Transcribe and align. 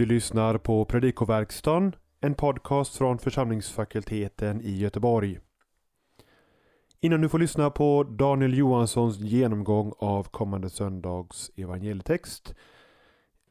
Du 0.00 0.06
lyssnar 0.06 0.58
på 0.58 0.84
Predikoverkstan, 0.84 1.96
en 2.20 2.34
podcast 2.34 2.96
från 2.96 3.18
församlingsfakulteten 3.18 4.60
i 4.60 4.76
Göteborg. 4.76 5.40
Innan 7.00 7.20
du 7.20 7.28
får 7.28 7.38
lyssna 7.38 7.70
på 7.70 8.04
Daniel 8.04 8.58
Johanssons 8.58 9.18
genomgång 9.18 9.92
av 9.98 10.24
kommande 10.24 10.70
söndags 10.70 11.50
evangelietext 11.56 12.54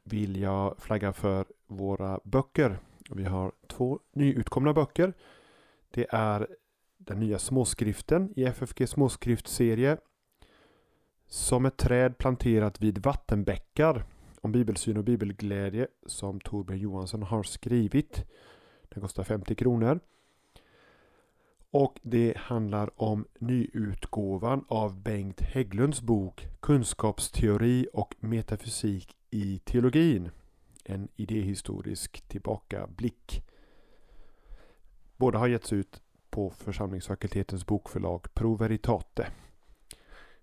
vill 0.04 0.40
jag 0.40 0.74
flagga 0.78 1.12
för 1.12 1.44
våra 1.66 2.20
böcker. 2.24 2.78
Vi 3.10 3.24
har 3.24 3.52
två 3.68 4.00
nyutkomna 4.12 4.72
böcker. 4.72 5.12
Det 5.90 6.06
är 6.10 6.46
den 6.98 7.20
nya 7.20 7.38
småskriften 7.38 8.32
i 8.36 8.44
FFG 8.44 8.88
småskriftserie 8.88 9.96
Som 11.26 11.66
ett 11.66 11.76
träd 11.76 12.18
planterat 12.18 12.80
vid 12.80 12.98
vattenbäckar 12.98 14.04
om 14.40 14.52
bibelsyn 14.52 14.96
och 14.96 15.04
bibelglädje 15.04 15.86
som 16.06 16.40
Torbjörn 16.40 16.78
Johansson 16.78 17.22
har 17.22 17.42
skrivit. 17.42 18.24
Den 18.88 19.02
kostar 19.02 19.24
50 19.24 19.54
kronor. 19.54 20.00
Och 21.70 22.00
det 22.02 22.36
handlar 22.36 23.02
om 23.02 23.26
nyutgåvan 23.38 24.64
av 24.68 25.02
Bengt 25.02 25.40
Hägglunds 25.40 26.02
bok 26.02 26.48
Kunskapsteori 26.60 27.88
och 27.92 28.14
metafysik 28.20 29.16
i 29.30 29.58
teologin. 29.58 30.30
En 30.84 31.08
idéhistorisk 31.16 32.20
tillbakablick. 32.28 33.42
Båda 35.16 35.38
har 35.38 35.48
getts 35.48 35.72
ut 35.72 36.02
på 36.30 36.50
församlingsfakultetens 36.50 37.66
bokförlag 37.66 38.34
Pro 38.34 38.54
Veritate. 38.54 39.26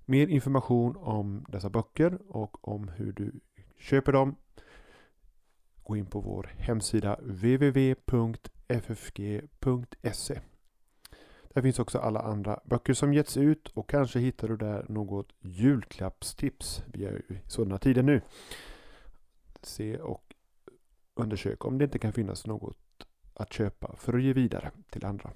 Mer 0.05 0.27
information 0.27 0.95
om 0.97 1.45
dessa 1.49 1.69
böcker 1.69 2.19
och 2.27 2.67
om 2.67 2.87
hur 2.87 3.11
du 3.11 3.31
köper 3.77 4.11
dem 4.11 4.35
gå 5.87 5.95
in 5.97 6.05
på 6.05 6.19
vår 6.19 6.49
hemsida 6.57 7.15
www.ffg.se 7.15 7.99
Där 11.53 11.61
finns 11.61 11.79
också 11.79 11.99
alla 11.99 12.19
andra 12.19 12.59
böcker 12.63 12.93
som 12.93 13.13
getts 13.13 13.37
ut 13.37 13.67
och 13.67 13.89
kanske 13.89 14.19
hittar 14.19 14.47
du 14.47 14.57
där 14.57 14.85
något 14.89 15.27
julklappstips. 15.39 16.83
Vi 16.93 17.05
är 17.05 17.11
ju 17.11 17.21
i 17.35 17.39
sådana 17.47 17.77
tider 17.77 18.03
nu. 18.03 18.21
Se 19.61 19.97
och 19.97 20.33
undersök 21.13 21.65
om 21.65 21.77
det 21.77 21.83
inte 21.83 21.99
kan 21.99 22.13
finnas 22.13 22.45
något 22.45 23.07
att 23.33 23.53
köpa 23.53 23.95
för 23.97 24.13
att 24.13 24.23
ge 24.23 24.33
vidare 24.33 24.71
till 24.89 25.05
andra. 25.05 25.31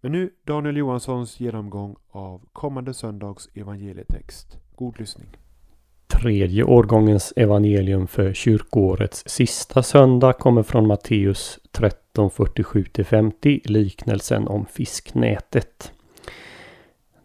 Men 0.00 0.12
nu 0.12 0.34
Daniel 0.44 0.76
Johanssons 0.76 1.40
genomgång 1.40 1.96
av 2.08 2.48
kommande 2.52 2.94
söndags 2.94 3.48
evangelietext. 3.54 4.58
God 4.74 5.00
lyssning. 5.00 5.36
Tredje 6.10 6.64
årgångens 6.64 7.32
evangelium 7.36 8.06
för 8.06 8.32
kyrkoårets 8.32 9.22
sista 9.26 9.82
söndag 9.82 10.32
kommer 10.32 10.62
från 10.62 10.86
Matteus 10.86 11.58
13.47-50, 11.72 13.60
liknelsen 13.64 14.48
om 14.48 14.66
fisknätet. 14.66 15.92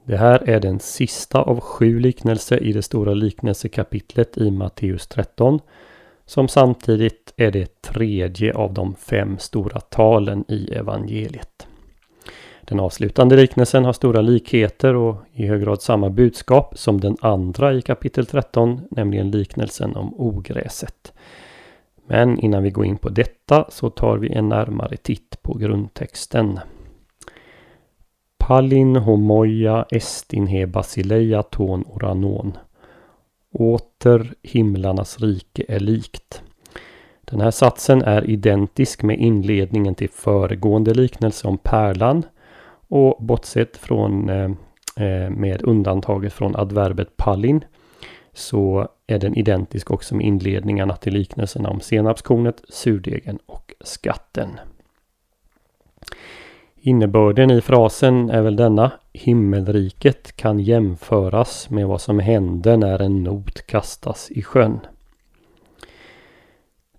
Det 0.03 0.17
här 0.17 0.49
är 0.49 0.59
den 0.59 0.79
sista 0.79 1.41
av 1.41 1.59
sju 1.59 1.99
liknelser 1.99 2.63
i 2.63 2.71
det 2.71 2.81
stora 2.81 3.13
liknelsekapitlet 3.13 4.37
i 4.37 4.51
Matteus 4.51 5.07
13, 5.07 5.59
som 6.25 6.47
samtidigt 6.47 7.33
är 7.37 7.51
det 7.51 7.81
tredje 7.81 8.53
av 8.53 8.73
de 8.73 8.95
fem 8.95 9.37
stora 9.39 9.79
talen 9.79 10.45
i 10.47 10.69
evangeliet. 10.73 11.67
Den 12.67 12.79
avslutande 12.79 13.35
liknelsen 13.35 13.85
har 13.85 13.93
stora 13.93 14.21
likheter 14.21 14.95
och 14.95 15.15
i 15.33 15.47
hög 15.47 15.61
grad 15.61 15.81
samma 15.81 16.09
budskap 16.09 16.77
som 16.77 17.01
den 17.01 17.17
andra 17.21 17.73
i 17.73 17.81
kapitel 17.81 18.25
13, 18.25 18.81
nämligen 18.91 19.31
liknelsen 19.31 19.95
om 19.95 20.13
ogräset. 20.17 21.13
Men 22.07 22.39
innan 22.39 22.63
vi 22.63 22.69
går 22.69 22.85
in 22.85 22.97
på 22.97 23.09
detta 23.09 23.65
så 23.69 23.89
tar 23.89 24.17
vi 24.17 24.33
en 24.33 24.49
närmare 24.49 24.97
titt 24.97 25.41
på 25.41 25.53
grundtexten. 25.53 26.59
Pallin 28.37 28.95
homoja 28.95 29.85
estinhe 29.89 30.67
basileia 30.67 31.43
ton 31.43 31.83
oranon. 31.87 32.57
Åter 33.51 34.33
himlarnas 34.43 35.19
rike 35.19 35.65
är 35.67 35.79
likt. 35.79 36.41
Den 37.21 37.41
här 37.41 37.51
satsen 37.51 38.01
är 38.01 38.29
identisk 38.29 39.03
med 39.03 39.19
inledningen 39.19 39.95
till 39.95 40.09
föregående 40.09 40.93
liknelse 40.93 41.47
om 41.47 41.57
pärlan 41.57 42.23
och 42.87 43.23
bortsett 43.23 43.77
från 43.77 44.29
eh, 44.29 44.51
eh, 44.95 45.29
med 45.29 45.61
undantaget 45.63 46.33
från 46.33 46.55
adverbet 46.55 47.17
pallin 47.17 47.65
så 48.33 48.87
är 49.07 49.19
den 49.19 49.37
identisk 49.37 49.91
också 49.91 50.15
med 50.15 50.25
inledningarna 50.25 50.95
till 50.95 51.13
liknelserna 51.13 51.69
om 51.69 51.81
senapskornet, 51.81 52.61
surdegen 52.69 53.39
och 53.45 53.73
skatten. 53.81 54.49
Innebörden 56.75 57.51
i 57.51 57.61
frasen 57.61 58.29
är 58.29 58.41
väl 58.41 58.55
denna. 58.55 58.91
Himmelriket 59.13 60.35
kan 60.35 60.59
jämföras 60.59 61.69
med 61.69 61.87
vad 61.87 62.01
som 62.01 62.19
händer 62.19 62.77
när 62.77 63.01
en 63.01 63.23
not 63.23 63.67
kastas 63.67 64.31
i 64.31 64.41
sjön. 64.41 64.79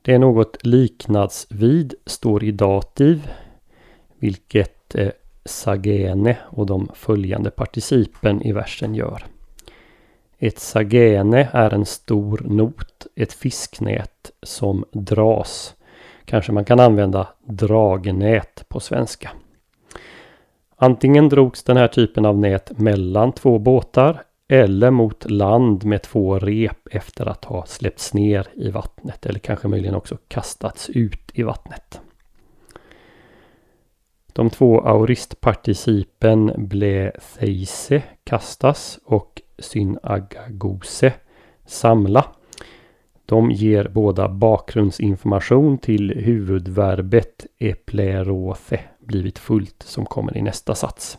Det 0.03 0.15
är 0.15 0.19
något 0.19 0.67
liknadsvid 0.67 1.95
står 2.07 2.45
i 2.45 2.53
dativ, 2.53 3.29
vilket 4.19 4.95
eh, 4.95 5.11
sagene 5.47 6.37
och 6.45 6.67
de 6.67 6.89
följande 6.95 7.51
participen 7.51 8.43
i 8.43 8.53
versen 8.53 8.95
gör. 8.95 9.25
Ett 10.39 10.59
sagene 10.59 11.49
är 11.53 11.75
en 11.75 11.87
stor 11.87 12.43
not, 12.45 13.07
ett 13.15 13.33
fisknät 13.33 14.31
som 14.43 14.85
dras. 14.93 15.75
Kanske 16.25 16.53
man 16.53 16.65
kan 16.65 16.81
använda 16.81 17.29
dragnät 17.45 18.65
på 18.69 18.81
svenska. 18.81 19.31
Antingen 20.77 21.29
drogs 21.29 21.63
den 21.63 21.77
här 21.77 21.89
typen 21.89 22.27
av 22.27 22.39
nät 22.39 22.79
mellan 22.79 23.33
två 23.33 23.59
båtar 23.59 24.23
eller 24.49 24.91
mot 24.91 25.31
land 25.31 25.85
med 25.85 26.03
två 26.03 26.39
rep 26.39 26.89
efter 26.91 27.27
att 27.27 27.45
ha 27.45 27.67
släppts 27.67 28.15
ner 28.15 28.47
i 28.55 28.71
vattnet 28.71 29.27
eller 29.27 29.39
kanske 29.39 29.69
möjligen 29.69 29.95
också 29.95 30.17
kastats 30.29 30.91
ut 30.91 31.31
i 31.33 31.43
vattnet. 31.43 32.01
De 34.37 34.51
två 34.51 34.81
auristparticipen 34.81 36.53
bletheise 36.57 38.03
kastas 38.25 38.99
och 39.05 39.43
synagagose 39.59 41.13
samla. 41.67 42.25
De 43.27 43.51
ger 43.51 43.89
båda 43.89 44.29
bakgrundsinformation 44.29 45.79
till 45.79 46.11
huvudverbet 46.17 47.47
eplerothe 47.59 48.81
blivit 48.99 49.39
fullt 49.39 49.83
som 49.83 50.07
kommer 50.07 50.37
i 50.37 50.43
nästa 50.43 50.75
sats. 50.75 51.19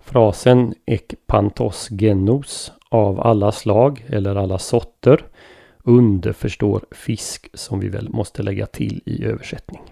Frasen 0.00 0.74
ekpantos 0.86 1.88
genos 1.90 2.72
av 2.88 3.20
alla 3.20 3.52
slag 3.52 4.04
eller 4.08 4.36
alla 4.36 4.58
sorter 4.58 5.24
underförstår 5.84 6.84
fisk 6.90 7.48
som 7.54 7.80
vi 7.80 7.88
väl 7.88 8.08
måste 8.08 8.42
lägga 8.42 8.66
till 8.66 9.02
i 9.04 9.24
översättning. 9.24 9.82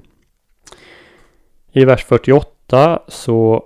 I 1.76 1.84
vers 1.84 2.04
48 2.04 3.02
så 3.08 3.64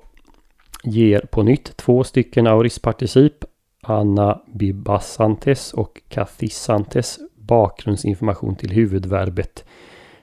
ger 0.85 1.21
på 1.21 1.43
nytt 1.43 1.77
två 1.77 2.05
stycken 2.05 2.47
aurisparticip 2.47 3.45
Anna 3.83 4.41
bibasantes 4.47 5.73
och 5.73 6.03
Kathisantes 6.09 7.19
bakgrundsinformation 7.37 8.57
till 8.57 8.71
huvudverbet 8.71 9.65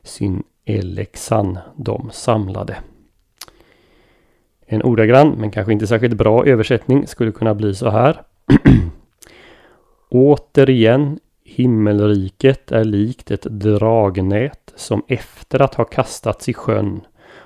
sin 0.03 0.43
elexan, 0.65 1.59
de 1.75 2.09
samlade. 2.13 2.77
En 4.65 4.83
ordagrann, 4.83 5.29
men 5.29 5.51
kanske 5.51 5.73
inte 5.73 5.87
särskilt 5.87 6.17
bra 6.17 6.45
översättning 6.45 7.07
skulle 7.07 7.31
kunna 7.31 7.55
bli 7.55 7.75
så 7.75 7.89
här. 7.89 8.21
Återigen, 10.09 11.19
himmelriket 11.43 12.71
är 12.71 12.83
likt 12.83 13.31
ett 13.31 13.43
dragnät 13.49 14.73
som 14.75 15.03
efter 15.07 15.61
att 15.61 15.75
ha 15.75 15.83
kastats 15.83 16.49
i 16.49 16.53
sjön 16.53 17.01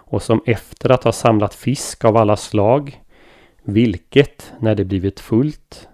och 0.09 0.21
som 0.23 0.41
efter 0.45 0.91
att 0.91 1.03
ha 1.03 1.11
samlat 1.11 1.55
fisk 1.55 2.05
av 2.05 2.17
alla 2.17 2.37
slag, 2.37 3.03
vilket 3.63 4.53
när 4.59 4.75
det 4.75 4.85
blivit 4.85 5.19
fullt, 5.19 5.87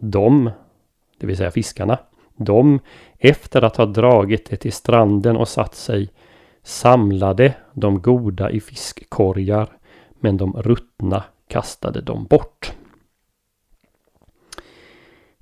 de, 0.00 0.50
det 1.18 1.26
vill 1.26 1.36
säga 1.36 1.50
fiskarna, 1.50 1.98
de 2.36 2.80
efter 3.18 3.62
att 3.62 3.76
ha 3.76 3.86
dragit 3.86 4.50
det 4.50 4.56
till 4.56 4.72
stranden 4.72 5.36
och 5.36 5.48
satt 5.48 5.74
sig 5.74 6.10
samlade 6.62 7.54
de 7.72 8.02
goda 8.02 8.50
i 8.50 8.60
fiskkorgar 8.60 9.68
men 10.20 10.36
de 10.36 10.52
ruttna 10.52 11.24
kastade 11.48 12.00
de 12.00 12.24
bort. 12.24 12.72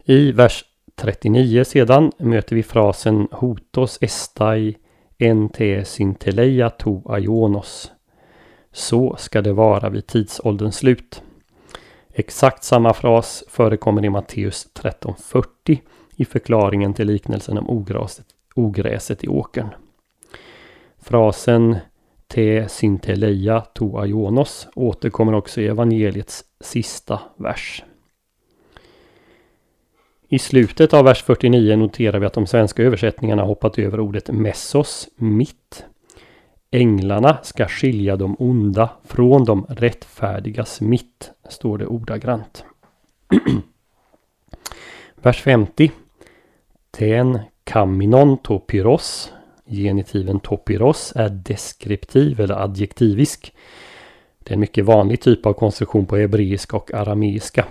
I 0.05 0.33
vers 0.33 0.65
39 0.95 1.65
sedan 1.65 2.13
möter 2.19 2.57
vi 2.57 2.63
frasen 2.63 3.29
Hotos 3.31 3.99
estai 4.01 4.77
ente 5.19 5.85
sinteleia 5.85 6.71
to 6.71 7.13
aionos 7.13 7.93
så 8.77 9.17
ska 9.19 9.43
det 9.43 9.53
vara 9.53 9.89
vid 9.89 10.07
tidsålderns 10.07 10.77
slut. 10.77 11.23
Exakt 12.13 12.65
samma 12.65 12.93
fras 12.93 13.45
förekommer 13.49 14.05
i 14.05 14.11
Matteus 14.11 14.69
13.40 14.75 15.79
i 16.17 16.25
förklaringen 16.25 16.95
till 16.95 17.07
liknelsen 17.07 17.59
om 17.59 17.71
ogräset, 17.71 18.27
ogräset 18.55 19.25
i 19.25 19.29
åkern. 19.29 19.69
Frasen 20.99 21.77
Te 22.29 22.69
synteleia 22.69 23.61
to 23.61 23.99
aionos 23.99 24.69
återkommer 24.75 25.33
också 25.33 25.61
i 25.61 25.67
evangeliets 25.67 26.45
sista 26.61 27.21
vers. 27.37 27.85
I 30.29 30.39
slutet 30.39 30.95
av 30.95 31.05
vers 31.05 31.23
49 31.23 31.77
noterar 31.77 32.19
vi 32.19 32.27
att 32.27 32.33
de 32.33 32.47
svenska 32.47 32.83
översättningarna 32.83 33.43
hoppat 33.43 33.79
över 33.79 34.01
ordet 34.01 34.31
messos, 34.31 35.09
mitt. 35.17 35.85
Änglarna 36.71 37.39
ska 37.43 37.69
skilja 37.69 38.17
de 38.17 38.37
onda 38.39 38.91
från 39.05 39.45
de 39.45 39.67
rättfärdigas 39.69 40.81
mitt, 40.81 41.31
står 41.49 41.79
det 41.79 41.87
ordagrant. 41.87 42.65
vers 45.15 45.43
50. 45.43 45.91
Ten 46.91 47.39
kaminon 47.65 48.39
topiros. 48.39 49.33
Genitiven 49.67 50.41
topiros 50.41 51.13
är 51.17 51.29
deskriptiv 51.29 52.41
eller 52.41 52.55
adjektivisk. 52.55 53.55
Det 54.39 54.51
är 54.51 54.55
en 54.55 54.61
mycket 54.61 54.85
vanlig 54.85 55.21
typ 55.21 55.47
av 55.47 55.53
konstruktion 55.53 56.07
på 56.07 56.17
hebreiska 56.17 56.77
och 56.77 56.95
arameiska. 56.95 57.65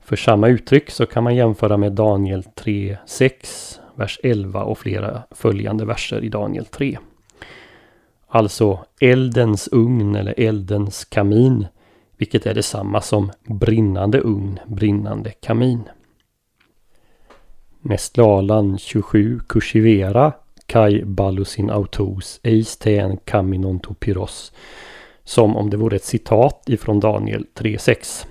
För 0.00 0.16
samma 0.16 0.48
uttryck 0.48 0.90
så 0.90 1.06
kan 1.06 1.24
man 1.24 1.36
jämföra 1.36 1.76
med 1.76 1.92
Daniel 1.92 2.42
3.6, 2.42 3.80
vers 3.94 4.20
11 4.22 4.64
och 4.64 4.78
flera 4.78 5.22
följande 5.30 5.84
verser 5.84 6.24
i 6.24 6.28
Daniel 6.28 6.64
3. 6.64 6.98
Alltså 8.26 8.84
eldens 9.00 9.68
ugn 9.72 10.14
eller 10.14 10.34
eldens 10.40 11.04
kamin, 11.04 11.66
vilket 12.16 12.46
är 12.46 12.54
detsamma 12.54 13.00
som 13.00 13.32
brinnande 13.44 14.20
ugn, 14.20 14.58
brinnande 14.66 15.30
kamin. 15.30 15.82
Nestlalan 17.80 18.78
27 18.78 19.40
kursivera 19.48 20.32
kai 20.66 21.04
balusin 21.04 21.70
autos 21.70 22.40
eis 22.42 22.76
ten 22.76 23.16
kaminon. 23.16 23.80
Som 25.24 25.56
om 25.56 25.70
det 25.70 25.76
vore 25.76 25.96
ett 25.96 26.04
citat 26.04 26.62
ifrån 26.66 27.00
Daniel 27.00 27.46
3.6. 27.54 28.26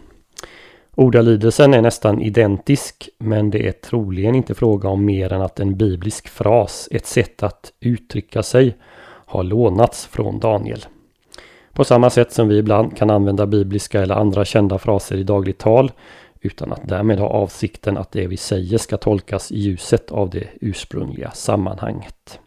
Ordalydelsen 0.96 1.74
är 1.74 1.82
nästan 1.82 2.22
identisk 2.22 3.10
men 3.18 3.50
det 3.50 3.68
är 3.68 3.72
troligen 3.72 4.36
inte 4.36 4.56
fråga 4.56 4.90
om 4.90 5.06
mer 5.06 5.34
än 5.34 5.42
att 5.42 5.60
en 5.60 5.78
biblisk 5.78 6.30
fras, 6.30 6.88
ett 6.92 7.06
sätt 7.06 7.44
att 7.44 7.74
uttrycka 7.80 8.44
sig, 8.44 8.76
har 9.36 9.44
lånats 9.44 10.06
från 10.06 10.40
Daniel. 10.40 10.86
På 11.74 11.84
samma 11.84 12.10
sätt 12.10 12.32
som 12.32 12.48
vi 12.48 12.58
ibland 12.58 12.98
kan 12.98 13.10
använda 13.10 13.46
bibliska 13.46 14.02
eller 14.02 14.16
andra 14.16 14.46
kända 14.46 14.78
fraser 14.78 15.18
i 15.18 15.24
dagligt 15.24 15.58
tal 15.58 15.92
utan 16.42 16.72
att 16.72 16.88
därmed 16.88 17.20
ha 17.20 17.28
avsikten 17.28 17.98
att 17.98 18.12
det 18.12 18.28
vi 18.28 18.38
säger 18.38 18.78
ska 18.78 18.98
tolkas 18.98 19.52
i 19.52 19.60
ljuset 19.60 20.12
av 20.12 20.30
det 20.30 20.48
ursprungliga 20.62 21.32
sammanhanget. 21.32 22.40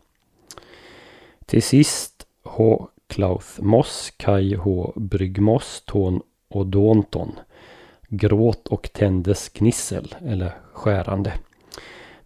Till 1.46 1.62
sist 1.62 2.26
H. 2.44 2.88
Klauthmos, 3.06 4.12
Kai 4.16 4.54
H. 4.54 4.92
Brygmos, 4.96 5.82
Ton 5.86 6.20
Odonton 6.48 7.32
gråt 8.08 8.68
och 8.68 8.90
tändes 8.92 9.48
gnissel 9.48 10.14
eller 10.26 10.52
skärande. 10.72 11.32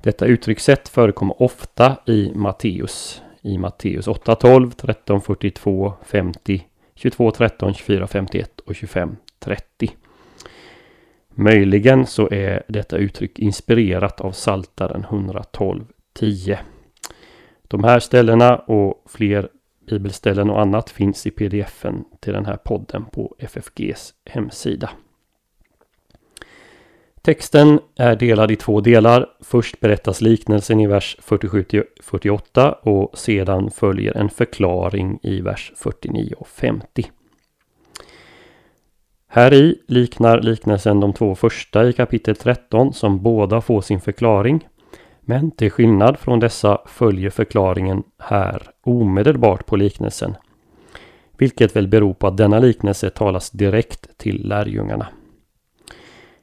Detta 0.03 0.27
uttryckssätt 0.27 0.89
förekommer 0.89 1.43
ofta 1.43 1.97
i 2.07 2.33
Matteus. 2.35 3.23
I 3.43 3.59
Matteus 3.59 4.09
8, 4.09 4.35
12, 4.35 4.71
13, 4.71 5.21
42, 5.21 5.93
50, 6.03 6.67
22, 6.95 7.31
13, 7.31 7.75
24, 7.75 8.07
51 8.07 8.61
och 8.61 8.75
25, 8.75 9.17
30. 9.39 9.91
Möjligen 11.35 12.07
så 12.07 12.29
är 12.31 12.63
detta 12.69 12.97
uttryck 12.97 13.39
inspirerat 13.39 14.21
av 14.21 14.33
Saltaren 14.33 15.05
112, 15.05 15.85
10. 16.13 16.61
De 17.63 17.85
här 17.85 18.01
ställena 18.01 18.57
och 18.57 19.05
fler 19.09 19.49
bibelställen 19.87 20.51
och 20.51 20.61
annat 20.61 20.91
finns 20.91 21.27
i 21.27 21.31
pdfen 21.31 22.05
till 22.21 22.33
den 22.33 22.47
här 22.47 22.57
podden 22.57 23.05
på 23.05 23.35
FFGs 23.39 24.15
hemsida. 24.25 24.91
Texten 27.25 27.81
är 27.97 28.17
delad 28.17 28.51
i 28.51 28.57
två 28.57 28.81
delar. 28.81 29.27
Först 29.41 29.81
berättas 29.81 30.21
liknelsen 30.21 30.81
i 30.81 30.87
vers 30.87 31.17
47-48 31.23 32.71
och 32.71 33.19
sedan 33.19 33.71
följer 33.71 34.17
en 34.17 34.29
förklaring 34.31 35.19
i 35.23 35.41
vers 35.41 35.73
49 35.77 36.35
och 36.39 36.49
50. 36.49 37.11
Här 39.29 39.55
i 39.55 39.83
liknar 39.89 40.41
liknelsen 40.41 41.01
de 41.01 41.13
två 41.13 41.35
första 41.35 41.89
i 41.89 41.93
kapitel 41.93 42.37
13 42.37 42.93
som 42.93 43.23
båda 43.23 43.61
får 43.61 43.81
sin 43.81 44.01
förklaring. 44.01 44.69
Men 45.21 45.51
till 45.51 45.71
skillnad 45.71 46.19
från 46.19 46.41
dessa 46.41 46.81
följer 46.87 47.31
förklaringen 47.31 48.03
här 48.19 48.63
omedelbart 48.85 49.67
på 49.67 49.77
liknelsen. 49.77 50.35
Vilket 51.39 51.77
väl 51.77 51.89
beror 51.89 52.15
på 52.15 52.27
att 52.27 52.37
denna 52.37 52.59
liknelse 52.59 53.11
talas 53.11 53.51
direkt 53.51 54.19
till 54.19 54.49
lärjungarna. 54.49 55.09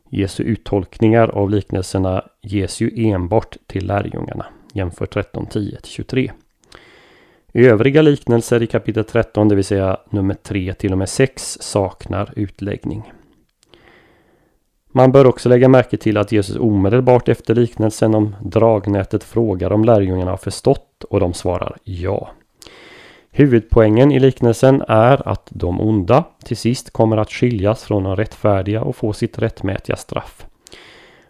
Jesu 0.10 0.44
uttolkningar 0.44 1.28
av 1.28 1.50
liknelserna 1.50 2.24
ges 2.42 2.82
ju 2.82 2.92
enbart 2.96 3.58
till 3.68 3.88
lärjungarna. 3.88 4.46
Jämför 4.74 5.06
13.10-23. 5.06 6.32
Övriga 7.54 8.02
liknelser 8.02 8.64
i 8.64 8.68
kapitel 8.68 9.04
13, 9.04 9.50
det 9.50 9.56
vill 9.56 9.66
säga 9.66 9.98
nummer 10.10 10.34
3 10.34 10.74
till 10.74 10.92
och 10.92 10.98
med 10.98 11.10
6, 11.10 11.58
saknar 11.62 12.34
utläggning. 12.36 13.14
Man 14.92 15.12
bör 15.12 15.28
också 15.28 15.50
lägga 15.50 15.70
märke 15.70 15.98
till 15.98 16.18
att 16.18 16.32
Jesus 16.32 16.56
omedelbart 16.56 17.30
efter 17.30 17.56
liknelsen 17.56 18.16
om 18.16 18.36
dragnätet 18.42 19.24
frågar 19.24 19.72
om 19.72 19.84
lärjungarna 19.84 20.32
har 20.32 20.38
förstått 20.38 21.04
och 21.10 21.20
de 21.20 21.34
svarar 21.34 21.78
ja. 21.84 22.30
Huvudpoängen 23.32 24.12
i 24.12 24.20
liknelsen 24.20 24.84
är 24.88 25.28
att 25.28 25.48
de 25.50 25.82
onda 25.82 26.24
till 26.44 26.58
sist 26.58 26.92
kommer 26.92 27.18
att 27.18 27.32
skiljas 27.32 27.84
från 27.84 28.04
de 28.04 28.16
rättfärdiga 28.16 28.82
och 28.82 28.96
få 28.96 29.14
sitt 29.14 29.40
rättmätiga 29.40 29.96
straff. 29.96 30.46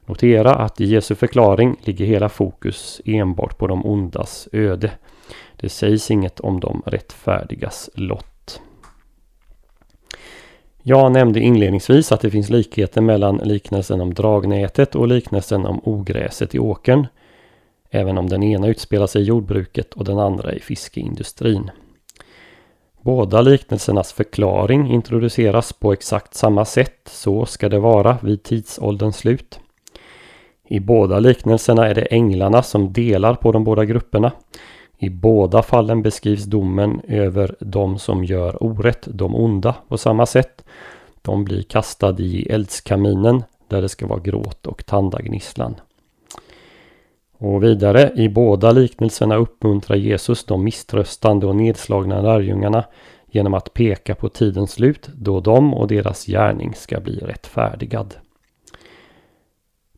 Notera 0.06 0.56
att 0.56 0.82
i 0.82 0.86
Jesu 0.86 1.16
förklaring 1.16 1.76
ligger 1.84 2.06
hela 2.06 2.30
fokus 2.30 3.02
enbart 3.06 3.58
på 3.58 3.68
de 3.68 3.86
ondas 3.86 4.48
öde. 4.52 4.92
Det 5.56 5.70
sägs 5.70 6.12
inget 6.12 6.40
om 6.40 6.60
de 6.60 6.82
rättfärdigas 6.86 7.90
lott. 7.94 8.62
Jag 10.82 11.12
nämnde 11.12 11.40
inledningsvis 11.40 12.12
att 12.12 12.22
det 12.22 12.32
finns 12.32 12.50
likheter 12.50 13.02
mellan 13.02 13.38
liknelsen 13.38 14.02
om 14.02 14.14
dragnätet 14.14 14.96
och 14.96 15.08
liknelsen 15.08 15.66
om 15.66 15.82
ogräset 15.84 16.56
i 16.56 16.60
åkern. 16.60 17.08
Även 17.90 18.18
om 18.18 18.30
den 18.30 18.44
ena 18.44 18.68
utspelar 18.68 19.08
sig 19.08 19.22
i 19.22 19.26
jordbruket 19.26 19.94
och 19.94 20.06
den 20.06 20.20
andra 20.20 20.54
i 20.54 20.60
fiskeindustrin. 20.60 21.72
Båda 23.02 23.42
liknelsernas 23.42 24.14
förklaring 24.14 24.92
introduceras 24.92 25.74
på 25.74 25.94
exakt 25.94 26.34
samma 26.34 26.66
sätt. 26.66 27.02
Så 27.06 27.46
ska 27.46 27.70
det 27.70 27.80
vara 27.80 28.18
vid 28.22 28.44
tidsålderns 28.44 29.18
slut. 29.18 29.60
I 30.68 30.80
båda 30.80 31.20
liknelserna 31.20 31.88
är 31.88 31.96
det 31.96 32.02
änglarna 32.02 32.64
som 32.64 32.94
delar 32.94 33.36
på 33.36 33.52
de 33.52 33.64
båda 33.64 33.86
grupperna. 33.86 34.32
I 34.98 35.10
båda 35.10 35.62
fallen 35.62 36.02
beskrivs 36.02 36.44
domen 36.44 37.02
över 37.08 37.56
de 37.60 38.00
som 38.00 38.24
gör 38.24 38.64
orätt, 38.64 39.08
de 39.12 39.36
onda, 39.36 39.76
på 39.88 39.98
samma 39.98 40.26
sätt. 40.26 40.64
De 41.22 41.44
blir 41.44 41.64
kastade 41.64 42.24
i 42.24 42.44
eldskaminen 42.50 43.44
där 43.68 43.82
det 43.82 43.90
ska 43.90 44.08
vara 44.08 44.20
gråt 44.20 44.68
och 44.68 44.86
tandagnisslan. 44.86 45.76
Och 47.42 47.64
vidare, 47.64 48.12
i 48.16 48.30
båda 48.30 48.72
liknelserna 48.72 49.36
uppmuntrar 49.36 49.98
Jesus 49.98 50.46
de 50.46 50.64
misströstande 50.64 51.48
och 51.48 51.56
nedslagna 51.56 52.22
lärjungarna 52.22 52.86
genom 53.32 53.54
att 53.54 53.74
peka 53.74 54.16
på 54.16 54.30
tidens 54.30 54.72
slut 54.72 55.10
då 55.16 55.40
de 55.40 55.74
och 55.74 55.88
deras 55.88 56.26
gärning 56.26 56.74
ska 56.76 57.00
bli 57.00 57.18
rättfärdigad. 57.18 58.16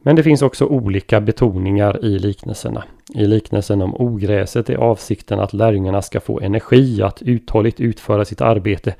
Men 0.03 0.15
det 0.15 0.23
finns 0.23 0.41
också 0.41 0.65
olika 0.65 1.21
betoningar 1.21 2.05
i 2.05 2.19
liknelserna. 2.19 2.83
I 3.15 3.25
liknelsen 3.25 3.81
om 3.81 3.95
ogräset 3.95 4.69
är 4.69 4.75
avsikten 4.75 5.39
att 5.39 5.53
lärjungarna 5.53 6.01
ska 6.01 6.19
få 6.19 6.39
energi 6.39 7.01
att 7.01 7.21
uthålligt 7.21 7.79
utföra 7.79 8.25
sitt 8.25 8.41
arbete 8.41 8.95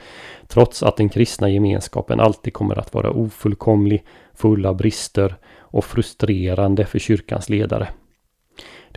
trots 0.48 0.84
att 0.84 0.98
den 0.98 1.10
kristna 1.10 1.50
gemenskapen 1.50 2.20
alltid 2.20 2.54
kommer 2.54 2.80
att 2.80 2.94
vara 2.94 3.12
ofullkomlig, 3.12 4.04
full 4.34 4.66
av 4.66 4.78
brister 4.78 5.36
och 5.60 5.86
frustrerande 5.86 6.86
för 6.86 7.00
kyrkans 7.00 7.50
ledare. 7.50 7.88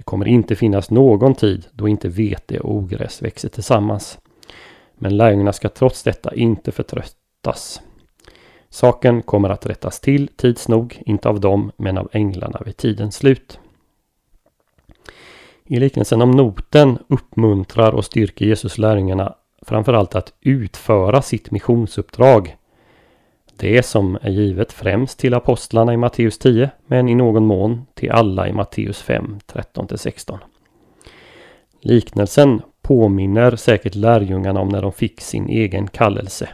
Det 0.05 0.11
kommer 0.11 0.29
inte 0.29 0.57
finnas 0.57 0.91
någon 0.91 1.35
tid 1.35 1.67
då 1.73 1.89
inte 1.89 2.09
vete 2.09 2.61
och 2.61 2.75
ogräs 2.75 3.23
växer 3.23 3.49
tillsammans. 3.49 4.19
Men 4.95 5.17
lärjungarna 5.17 5.53
ska 5.53 5.69
trots 5.69 6.03
detta 6.03 6.35
inte 6.35 6.73
förtröttas. 6.73 7.81
Saken 8.69 9.23
kommer 9.23 9.49
att 9.49 9.67
rättas 9.67 10.01
till 10.01 10.29
tids 10.29 10.69
nog, 10.69 11.03
inte 11.07 11.29
av 11.29 11.41
dem, 11.41 11.73
men 11.77 11.99
av 11.99 12.09
änglarna 12.13 12.63
vid 12.65 12.77
tidens 12.77 13.17
slut. 13.17 13.59
I 15.65 15.77
liknelsen 15.77 16.23
om 16.23 16.31
noten 16.31 16.99
uppmuntrar 17.09 17.93
och 17.93 18.05
styrker 18.05 18.47
Jesus 18.47 18.79
lärjungarna 18.79 19.35
framförallt 19.63 20.15
att 20.15 20.33
utföra 20.41 21.23
sitt 21.23 21.51
missionsuppdrag 21.51 22.57
det 23.57 23.83
som 23.83 24.19
är 24.23 24.31
givet 24.31 24.73
främst 24.73 25.19
till 25.19 25.35
apostlarna 25.35 25.95
i 25.95 25.97
Matteus 25.97 26.39
10 26.39 26.71
men 26.87 27.09
i 27.09 27.15
någon 27.15 27.47
mån 27.47 27.87
till 27.95 28.11
alla 28.11 28.49
i 28.49 28.53
Matteus 28.53 29.03
5, 29.03 29.39
13-16. 29.47 30.39
Liknelsen 31.81 32.63
påminner 32.83 33.57
säkert 33.57 33.95
lärjungarna 33.95 34.61
om 34.61 34.69
när 34.69 34.83
de 34.83 34.93
fick 34.93 35.21
sin 35.21 35.49
egen 35.49 35.87
kallelse. 35.87 36.49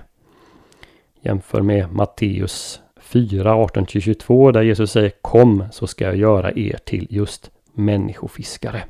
Jämför 1.21 1.63
med 1.63 1.93
Matteus 1.93 2.81
4, 3.01 3.55
18-22 3.55 4.53
där 4.53 4.63
Jesus 4.63 4.93
säger 4.93 5.11
Kom 5.23 5.65
så 5.73 5.87
ska 5.87 6.05
jag 6.05 6.17
göra 6.17 6.53
er 6.53 6.79
till 6.85 7.07
just 7.11 7.51
människofiskare. 7.73 8.83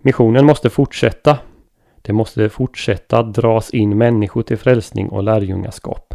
Missionen 0.00 0.46
måste 0.46 0.70
fortsätta. 0.70 1.38
Det 2.02 2.12
måste 2.12 2.48
fortsätta 2.48 3.22
dras 3.22 3.70
in 3.70 3.98
människor 3.98 4.42
till 4.42 4.58
frälsning 4.58 5.08
och 5.08 5.22
lärjungaskap. 5.22 6.05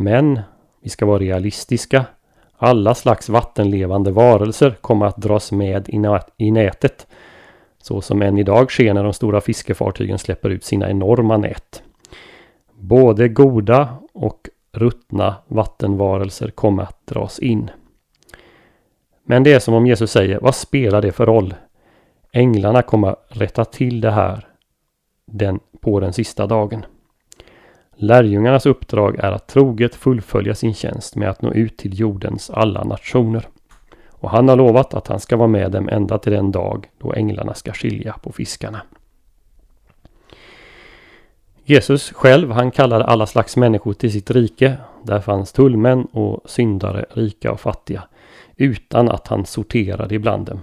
Men 0.00 0.40
vi 0.80 0.90
ska 0.90 1.06
vara 1.06 1.18
realistiska. 1.18 2.04
Alla 2.56 2.94
slags 2.94 3.28
vattenlevande 3.28 4.10
varelser 4.10 4.70
kommer 4.80 5.06
att 5.06 5.16
dras 5.16 5.52
med 5.52 5.88
i 6.36 6.50
nätet. 6.50 7.06
Så 7.82 8.00
som 8.00 8.22
än 8.22 8.38
idag 8.38 8.70
sker 8.70 8.94
när 8.94 9.04
de 9.04 9.12
stora 9.12 9.40
fiskefartygen 9.40 10.18
släpper 10.18 10.50
ut 10.50 10.64
sina 10.64 10.90
enorma 10.90 11.36
nät. 11.36 11.82
Både 12.74 13.28
goda 13.28 13.98
och 14.12 14.48
ruttna 14.72 15.34
vattenvarelser 15.46 16.50
kommer 16.50 16.82
att 16.82 17.06
dras 17.06 17.38
in. 17.38 17.70
Men 19.24 19.42
det 19.42 19.52
är 19.52 19.58
som 19.58 19.74
om 19.74 19.86
Jesus 19.86 20.10
säger, 20.10 20.40
vad 20.40 20.54
spelar 20.54 21.02
det 21.02 21.12
för 21.12 21.26
roll? 21.26 21.54
Änglarna 22.32 22.82
kommer 22.82 23.16
rätta 23.28 23.64
till 23.64 24.00
det 24.00 24.10
här 24.10 24.48
den, 25.26 25.60
på 25.80 26.00
den 26.00 26.12
sista 26.12 26.46
dagen. 26.46 26.84
Lärjungarnas 28.02 28.66
uppdrag 28.66 29.16
är 29.18 29.32
att 29.32 29.46
troget 29.46 29.94
fullfölja 29.94 30.54
sin 30.54 30.74
tjänst 30.74 31.16
med 31.16 31.30
att 31.30 31.42
nå 31.42 31.52
ut 31.52 31.76
till 31.76 32.00
jordens 32.00 32.50
alla 32.50 32.84
nationer. 32.84 33.48
Och 34.10 34.30
han 34.30 34.48
har 34.48 34.56
lovat 34.56 34.94
att 34.94 35.08
han 35.08 35.20
ska 35.20 35.36
vara 35.36 35.48
med 35.48 35.70
dem 35.70 35.88
ända 35.88 36.18
till 36.18 36.32
den 36.32 36.52
dag 36.52 36.88
då 36.98 37.12
änglarna 37.12 37.54
ska 37.54 37.72
skilja 37.72 38.12
på 38.22 38.32
fiskarna. 38.32 38.82
Jesus 41.64 42.12
själv, 42.12 42.50
han 42.50 42.70
kallade 42.70 43.04
alla 43.04 43.26
slags 43.26 43.56
människor 43.56 43.92
till 43.92 44.12
sitt 44.12 44.30
rike. 44.30 44.76
Där 45.02 45.20
fanns 45.20 45.52
tullmän 45.52 46.04
och 46.04 46.40
syndare, 46.44 47.06
rika 47.10 47.52
och 47.52 47.60
fattiga. 47.60 48.02
Utan 48.56 49.08
att 49.08 49.28
han 49.28 49.46
sorterade 49.46 50.14
ibland 50.14 50.46
dem. 50.46 50.60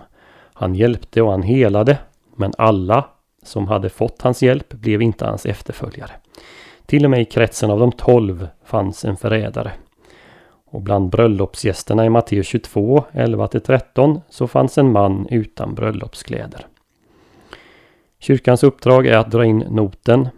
Han 0.53 0.75
hjälpte 0.75 1.21
och 1.21 1.31
han 1.31 1.43
helade. 1.43 1.97
Men 2.35 2.51
alla 2.57 3.05
som 3.43 3.67
hade 3.67 3.89
fått 3.89 4.21
hans 4.21 4.43
hjälp 4.43 4.73
blev 4.73 5.01
inte 5.01 5.25
hans 5.25 5.45
efterföljare. 5.45 6.11
Till 6.87 7.05
och 7.05 7.11
med 7.11 7.21
i 7.21 7.25
kretsen 7.25 7.71
av 7.71 7.79
de 7.79 7.91
tolv 7.91 8.47
fanns 8.63 9.05
en 9.05 9.17
förrädare. 9.17 9.71
Och 10.65 10.81
bland 10.81 11.09
bröllopsgästerna 11.09 12.05
i 12.05 12.09
Matteus 12.09 12.47
22, 12.47 13.03
11-13 13.11 14.21
så 14.29 14.47
fanns 14.47 14.77
en 14.77 14.91
man 14.91 15.27
utan 15.29 15.75
bröllopskläder. 15.75 16.67
Kyrkans 18.19 18.63
uppdrag 18.63 19.07
är 19.07 19.17
att 19.17 19.31
dra 19.31 19.45
in 19.45 19.57
noten. 19.57 20.29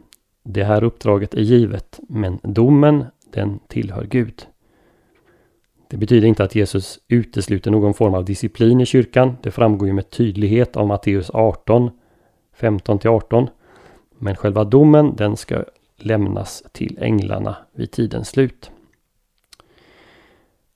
Det 0.43 0.63
här 0.63 0.83
uppdraget 0.83 1.33
är 1.33 1.41
givet, 1.41 1.99
men 2.09 2.39
domen 2.43 3.05
den 3.33 3.59
tillhör 3.67 4.03
Gud. 4.03 4.47
Det 5.87 5.97
betyder 5.97 6.27
inte 6.27 6.43
att 6.43 6.55
Jesus 6.55 6.99
utesluter 7.07 7.71
någon 7.71 7.93
form 7.93 8.13
av 8.13 8.25
disciplin 8.25 8.81
i 8.81 8.85
kyrkan. 8.85 9.37
Det 9.41 9.51
framgår 9.51 9.87
ju 9.87 9.93
med 9.93 10.09
tydlighet 10.09 10.77
av 10.77 10.87
Matteus 10.87 11.29
18, 11.33 11.91
15-18. 12.59 13.47
Men 14.17 14.35
själva 14.35 14.63
domen 14.63 15.15
den 15.15 15.37
ska 15.37 15.63
lämnas 16.05 16.63
till 16.71 16.97
änglarna 17.01 17.57
vid 17.73 17.91
tidens 17.91 18.29
slut. 18.29 18.71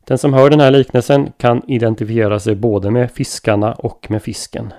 Den 0.07 0.17
som 0.17 0.33
hör 0.33 0.49
den 0.49 0.59
här 0.59 0.71
liknelsen 0.71 1.31
kan 1.37 1.69
identifiera 1.69 2.39
sig 2.39 2.55
både 2.55 2.91
med 2.91 3.11
fiskarna 3.11 3.73
och 3.73 4.07
med 4.09 4.23
fisken. 4.23 4.73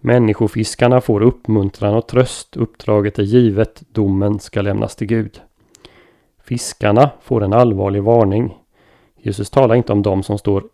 Människofiskarna 0.00 1.00
får 1.00 1.20
uppmuntran 1.20 1.94
och 1.94 2.08
tröst. 2.08 2.56
Uppdraget 2.56 3.18
är 3.18 3.22
givet. 3.22 3.82
Domen 3.92 4.38
ska 4.38 4.62
lämnas 4.62 4.96
till 4.96 5.06
Gud. 5.06 5.40
Fiskarna 6.44 7.10
får 7.22 7.44
en 7.44 7.52
allvarlig 7.52 8.02
varning. 8.02 8.58
Jesus 9.16 9.50
talar 9.50 9.74
inte 9.74 9.92
om 9.92 10.02
dem 10.02 10.22
som 10.22 10.38
står 10.38 10.64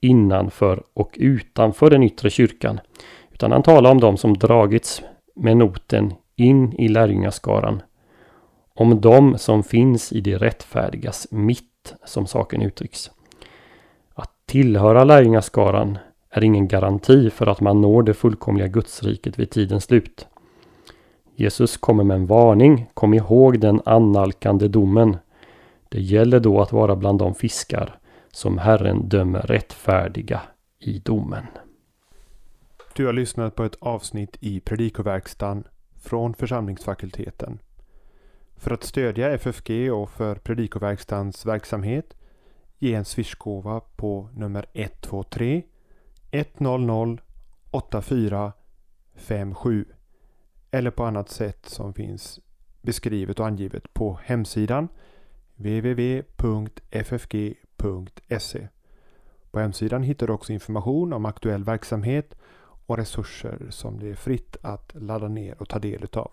innanför 0.00 0.82
och 0.94 1.16
utanför 1.20 1.90
den 1.90 2.02
yttre 2.02 2.30
kyrkan. 2.30 2.80
Utan 3.32 3.52
han 3.52 3.62
talar 3.62 3.90
om 3.90 4.00
dem 4.00 4.16
som 4.16 4.38
dragits 4.38 5.02
med 5.34 5.56
noten 5.56 6.14
in 6.40 6.72
i 6.80 6.88
lärjungaskaran. 6.88 7.82
Om 8.74 9.00
dem 9.00 9.38
som 9.38 9.62
finns 9.62 10.12
i 10.12 10.20
det 10.20 10.36
rättfärdigas 10.36 11.26
mitt, 11.30 11.94
som 12.04 12.26
saken 12.26 12.62
uttrycks. 12.62 13.10
Att 14.14 14.30
tillhöra 14.46 15.04
lärjungaskaran 15.04 15.98
är 16.30 16.44
ingen 16.44 16.68
garanti 16.68 17.30
för 17.30 17.46
att 17.46 17.60
man 17.60 17.80
når 17.80 18.02
det 18.02 18.14
fullkomliga 18.14 18.66
gudsriket 18.66 19.38
vid 19.38 19.50
tidens 19.50 19.84
slut. 19.84 20.26
Jesus 21.34 21.76
kommer 21.76 22.04
med 22.04 22.14
en 22.14 22.26
varning. 22.26 22.90
Kom 22.94 23.14
ihåg 23.14 23.60
den 23.60 23.82
annalkande 23.84 24.68
domen. 24.68 25.16
Det 25.88 26.00
gäller 26.00 26.40
då 26.40 26.60
att 26.60 26.72
vara 26.72 26.96
bland 26.96 27.18
de 27.18 27.34
fiskar 27.34 27.98
som 28.32 28.58
Herren 28.58 29.08
dömer 29.08 29.40
rättfärdiga 29.40 30.40
i 30.78 30.98
domen. 30.98 31.46
Du 32.96 33.06
har 33.06 33.12
lyssnat 33.12 33.54
på 33.54 33.64
ett 33.64 33.76
avsnitt 33.80 34.36
i 34.40 34.60
Predikoverkstan 34.60 35.64
från 36.00 36.34
församlingsfakulteten. 36.34 37.58
För 38.56 38.70
att 38.70 38.84
stödja 38.84 39.30
FFG 39.30 39.92
och 39.92 40.10
för 40.10 40.34
Predikoverkstans 40.34 41.46
verksamhet 41.46 42.16
ge 42.78 42.94
en 42.94 43.04
swishgåva 43.04 43.80
på 43.80 44.28
nummer 44.34 44.66
123 44.72 45.62
100 46.30 47.18
8457 47.70 49.84
eller 50.70 50.90
på 50.90 51.04
annat 51.04 51.30
sätt 51.30 51.66
som 51.66 51.94
finns 51.94 52.40
beskrivet 52.82 53.40
och 53.40 53.46
angivet 53.46 53.94
på 53.94 54.18
hemsidan 54.24 54.88
www.ffg.se. 55.56 56.28
På 59.50 59.58
hemsidan 59.58 60.02
hittar 60.02 60.26
du 60.26 60.32
också 60.32 60.52
information 60.52 61.12
om 61.12 61.24
aktuell 61.24 61.64
verksamhet 61.64 62.34
och 62.90 62.96
resurser 62.96 63.66
som 63.70 63.98
det 63.98 64.08
är 64.08 64.14
fritt 64.14 64.56
att 64.62 64.92
ladda 64.94 65.28
ner 65.28 65.62
och 65.62 65.68
ta 65.68 65.78
del 65.78 66.04
utav. 66.04 66.30